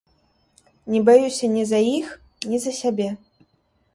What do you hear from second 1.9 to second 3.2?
іх, ні за сябе.